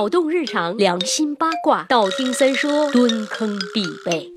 [0.00, 4.32] 脑洞日常，良心八卦，道听三说，蹲坑必备。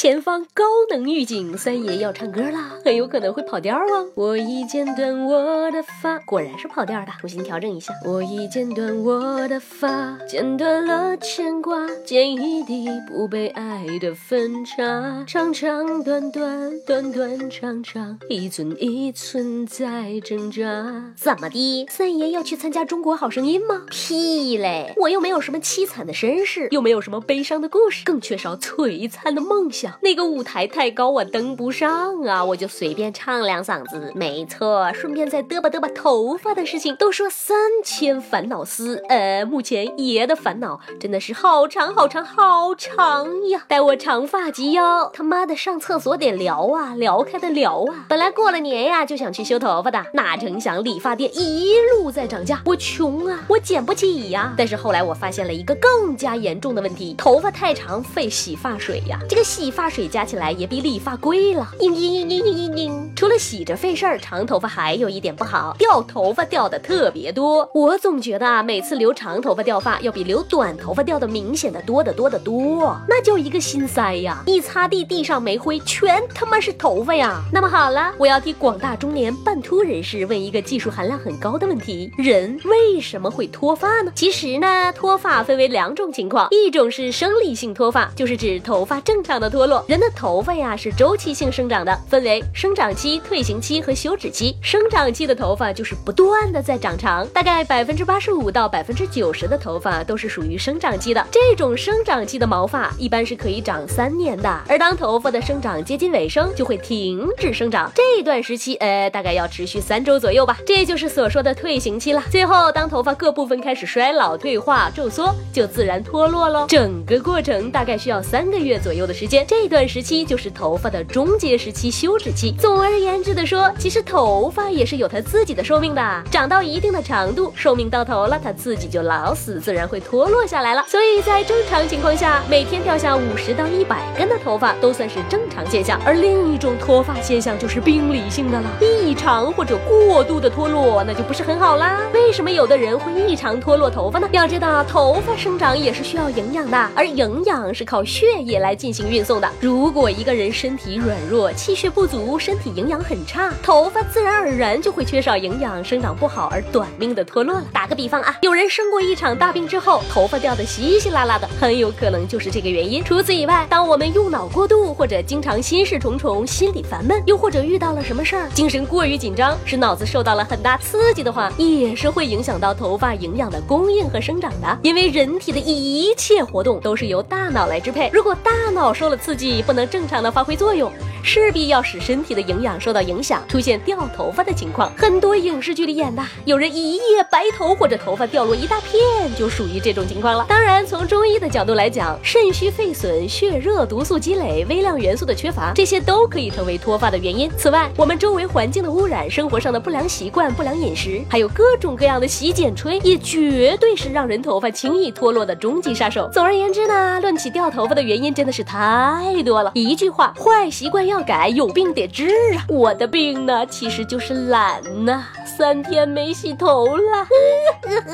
[0.00, 4.08] 前方高能预警，三爷要唱歌啦，很有可能会跑调哦。
[4.14, 7.92] 我已剪短我的发，果然是跑调的，重新调整一下。
[8.06, 21.12] 我已剪短我的发，剪断了牵挂，剪一地不被爱的分叉，长长短短，短短长长，一寸一寸在挣扎。
[21.14, 21.86] 怎么的？
[21.90, 23.82] 三爷要去参加中国好声音吗？
[23.90, 24.94] 屁嘞！
[24.96, 29.89] 我又没有什么凄惨的身世，又没有什么悲伤的故事，更缺少璀璨的梦想。
[30.00, 32.44] 那个舞台太高，我登不上啊！
[32.44, 34.12] 我就随便唱两嗓子。
[34.14, 36.94] 没错，顺便再嘚吧嘚吧头发的事情。
[36.96, 43.64] 都说三千烦恼丝，呃，目前爷的烦恼真的是好长好长好长呀！
[43.68, 48.04] 待我长发及腰，他妈的上厕所得聊啊，聊开的聊啊！
[48.08, 54.52] 本来过了年呀就想去修头发的，哪成想理发店一路在涨价，我穷啊，我捡不起呀！
[54.56, 61.68] 但是后来我发现了一个更加严重的问题，头发太长费洗发水呀，这个洗发水加起来也比理发贵了。
[61.78, 63.08] 嘤嘤嘤嘤嘤嘤嘤！
[63.14, 67.68] 除了洗着费事儿，长头发还有一点不好，掉头发掉的特别多。
[67.74, 74.42] 我总觉得啊，每次留长头发掉发要比留短头发掉的明显的多得多得多，那叫一个心塞呀！
[74.46, 77.42] 一擦地，地上没灰，全他妈是头发呀！
[77.52, 84.12] 那么好了，我要替广大中年半秃人士问一个技术含量很高的问题：人为什么会脱发呢？
[84.14, 89.84] 其实呢，脱发分为两种情况，一种是生理性脱发，就是指头发正常的脱脱落。
[89.86, 94.56] 人的头发呀是周期性生长的，分为生长期、退行期和休止期。
[94.62, 101.22] 生长期的头发就是不断的在长长，大概百分之八十五到百分之九十的头发都是属于生长期的。
[101.30, 107.92] 这种生长期的毛发一般是可以长三年的，而当头发的生长接近尾声，就会停止生长。
[107.94, 110.56] 这段时期，呃，大概要持续三周左右吧。
[110.64, 112.24] 这就是所说的退行期了。
[112.30, 116.64] 最后，当头发各部分开始衰老、退化、皱缩，就自然脱落喽。
[116.66, 119.46] 整个过程大概需要三个月左右的时间。
[119.50, 122.52] 这段时期就是头发的终结时期、休止期。
[122.52, 130.84] 总而言之的说，其实头发也是有它自己的寿命的，长到一定的长度，寿命到头了，它自己就老死，自然会脱落下来了。
[130.86, 136.00] 所以在正常情况下，每天掉下五十到一百根的头发都算是正常现象。
[136.06, 142.02] 而另一种脱发现象就是病理性的了，异常或者过度的脱落，那就不是很好啦。
[142.14, 144.28] 为什么有的人会异常脱落头发呢？
[144.30, 149.50] 要知道，头发生长也是需要营养的，而营养是靠血液来进行运送的。
[149.60, 157.64] 如果一个人身体软弱、气血不足、身体营养很差，头发自然而然就会缺少营养，生长不好而短命的脱落了。
[157.72, 163.02] 打个比方啊，有人生过一场大病之后，头发掉的稀稀拉拉的，很有可能就是这个原因。
[163.02, 174.78] 除此以外，当我们用脑过度，或者经常心事重重、心里烦闷，又或者遇到了什么事儿，精神过于紧张，使脑子受到了很大刺激的话，也是会影响到头发营养的供应和生长的。
[174.82, 180.92] 因为人体的一切活动都是由大脑来支配，如果大脑受了刺激，不能正常的发挥作用。
[181.22, 184.92] 势必要使身体的营养受到影响，出现掉头发的情况。
[184.96, 189.00] 很多影视剧里演的，有人一夜白头或者头发掉落一大片，
[189.36, 190.46] 就属于这种情况了。
[190.48, 197.50] 当然，从中医的角度来讲，肾虚肺损、血热、毒素积累、微量元素的缺乏，这些都可以成为脱发的原因。
[197.56, 206.28] 此外，我们周围环境的污染、生活上的不良习惯、不良饮食，还有各种各样的洗剪吹，也绝对是让人头发轻易脱落的终极杀手。
[206.32, 209.72] 总而言之呢，论起掉头发的原因，真的是太多了。
[209.74, 211.09] 一句话，坏习惯。
[211.10, 212.64] 要改，有病得治啊！
[212.68, 217.26] 我的病呢，其实就是懒呐，三天没洗头了，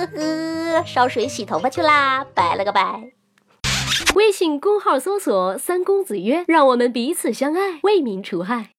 [0.87, 3.13] 烧水洗头发去啦，拜了个拜。
[4.15, 8.71] 微信公号搜索“三公子曰”，让我们彼此相爱，为民除害。